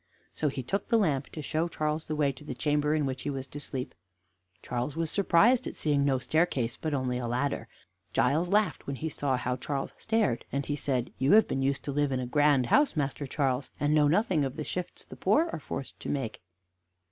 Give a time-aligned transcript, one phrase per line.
[0.33, 3.21] So he took the lamp to show Charles the way to the chamber in which
[3.21, 3.93] he was to sleep.
[4.63, 7.67] Charles was surprised at seeing no staircase, but only a ladder.
[8.11, 11.83] Giles laughed when he saw how Charles stared, and he said: "You have been used
[11.83, 15.15] to live in a grand house, Master Charles, and know nothing of the shifts the
[15.15, 16.41] poor are forced to make."